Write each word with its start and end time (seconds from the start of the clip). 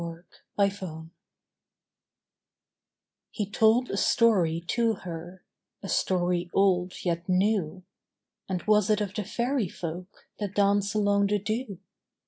UNDER 0.01 0.25
THE 0.57 0.63
ROSE 0.81 1.05
He 3.29 3.47
told 3.47 3.91
a 3.91 3.97
story 3.97 4.61
to 4.69 4.95
her, 4.95 5.43
A 5.83 5.89
story 5.89 6.49
old 6.55 6.95
yet 7.05 7.29
new 7.29 7.83
And 8.49 8.63
was 8.63 8.89
it 8.89 8.99
of 8.99 9.13
the 9.13 9.23
Faery 9.23 9.69
Folk 9.69 10.25
That 10.39 10.55
dance 10.55 10.95
along 10.95 11.27
the 11.27 11.37
dew? 11.37 11.77